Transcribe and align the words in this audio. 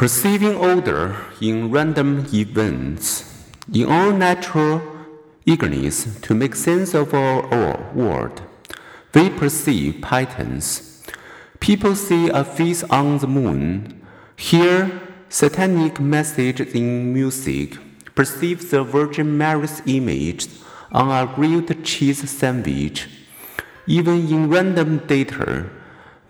Perceiving 0.00 0.56
order 0.56 1.14
in 1.42 1.70
random 1.70 2.24
events. 2.32 3.22
In 3.70 3.84
our 3.84 4.14
natural 4.14 4.80
eagerness 5.44 6.18
to 6.22 6.34
make 6.34 6.54
sense 6.54 6.94
of 6.94 7.12
our 7.12 7.92
world, 7.92 8.40
we 9.12 9.28
perceive 9.28 10.00
patterns. 10.00 11.04
People 11.60 11.94
see 11.94 12.30
a 12.30 12.44
face 12.44 12.82
on 12.84 13.18
the 13.18 13.26
moon, 13.26 14.00
hear 14.36 15.02
satanic 15.28 16.00
messages 16.00 16.74
in 16.74 17.12
music, 17.12 17.76
perceive 18.14 18.70
the 18.70 18.82
Virgin 18.82 19.36
Mary's 19.36 19.82
image 19.84 20.46
on 20.92 21.10
a 21.10 21.30
grilled 21.30 21.84
cheese 21.84 22.24
sandwich. 22.30 23.06
Even 23.86 24.26
in 24.32 24.48
random 24.48 25.06
data, 25.06 25.66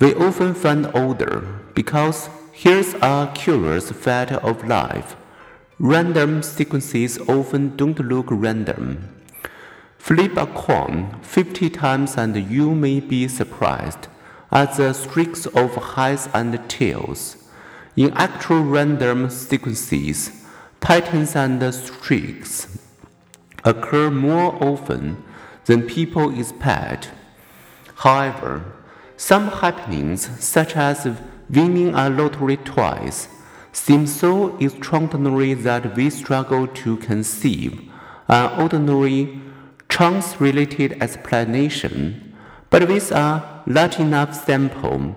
we 0.01 0.13
often 0.15 0.55
find 0.55 0.87
order 0.93 1.47
because 1.75 2.29
Here's 2.63 2.93
a 3.01 3.33
curious 3.35 3.91
fact 3.91 4.33
of 4.33 4.69
life. 4.69 5.17
Random 5.79 6.43
sequences 6.43 7.19
often 7.21 7.75
don't 7.75 7.99
look 7.99 8.27
random. 8.29 9.09
Flip 9.97 10.37
a 10.37 10.47
coin 10.47 11.19
50 11.23 11.71
times 11.71 12.19
and 12.19 12.37
you 12.37 12.75
may 12.75 13.01
be 13.01 13.29
surprised 13.29 14.09
at 14.53 14.77
the 14.77 14.93
streaks 14.93 15.47
of 15.47 15.75
heads 15.95 16.29
and 16.35 16.69
tails. 16.69 17.39
In 17.97 18.13
actual 18.13 18.61
random 18.61 19.31
sequences, 19.31 20.45
patterns 20.81 21.35
and 21.35 21.63
streaks 21.73 22.79
occur 23.65 24.11
more 24.11 24.63
often 24.63 25.25
than 25.65 25.89
people 25.89 26.39
expect. 26.39 27.11
However, 27.95 28.65
some 29.17 29.49
happenings, 29.49 30.29
such 30.45 30.77
as 30.77 31.07
winning 31.51 31.95
a 31.95 32.09
lottery 32.09 32.57
twice 32.57 33.29
seems 33.73 34.15
so 34.15 34.57
extraordinary 34.59 35.55
that 35.55 35.97
we 35.97 36.11
struggle 36.11 36.67
to 36.67 36.97
conceive 36.99 37.91
an 38.29 38.61
ordinary 38.61 39.41
chance 39.89 40.41
related 40.41 41.03
explanation, 41.03 42.35
but 42.71 42.87
with 42.89 43.11
a 43.11 43.63
large 43.67 43.99
enough 43.99 44.35
sample, 44.35 45.17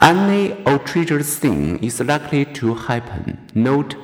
any 0.00 0.64
outrageous 0.66 1.38
thing 1.38 1.82
is 1.82 2.00
likely 2.00 2.44
to 2.44 2.74
happen. 2.74 3.38
Note 3.54 3.96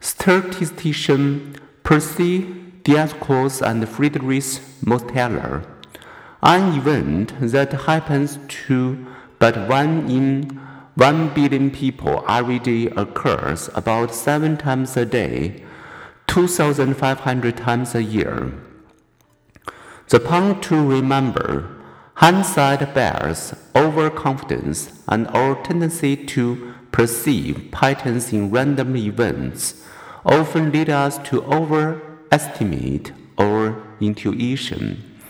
statistician 0.00 1.54
Persi 1.84 2.82
Diaconis 2.82 3.60
and 3.62 3.88
Frederick 3.88 4.42
Mosteller. 4.84 5.66
An 6.42 6.78
event 6.78 7.34
that 7.40 7.72
happens 7.72 8.38
to 8.48 9.06
but 9.38 9.68
one 9.68 10.10
in 10.10 10.60
one 10.94 11.32
billion 11.32 11.70
people 11.70 12.24
every 12.28 12.58
day 12.58 12.86
occurs 12.96 13.70
about 13.76 14.12
seven 14.12 14.56
times 14.56 14.96
a 14.96 15.06
day, 15.06 15.62
2,500 16.26 17.56
times 17.56 17.94
a 17.94 18.02
year. 18.02 18.52
The 20.08 20.18
point 20.18 20.60
to 20.64 20.76
remember 20.84 21.70
hindsight 22.14 22.94
bias, 22.94 23.54
overconfidence, 23.76 25.04
and 25.06 25.28
our 25.28 25.54
tendency 25.62 26.16
to 26.16 26.74
perceive 26.90 27.68
patterns 27.70 28.32
in 28.32 28.50
random 28.50 28.96
events 28.96 29.84
often 30.24 30.72
lead 30.72 30.90
us 30.90 31.18
to 31.18 31.44
overestimate 31.44 33.12
our 33.38 33.80
intuition. 34.00 35.20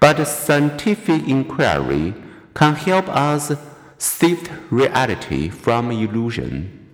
But 0.00 0.22
scientific 0.26 1.26
inquiry 1.26 2.14
can 2.58 2.74
help 2.74 3.08
us 3.08 3.52
sift 3.98 4.50
reality 4.70 5.48
from 5.48 5.92
illusion. 5.92 6.87